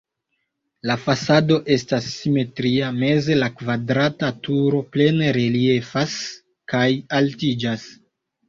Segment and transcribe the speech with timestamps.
[0.89, 6.19] La fasado estas simetria, meze la kvadrata turo plene reliefas
[6.75, 6.85] kaj
[7.21, 7.89] altiĝas.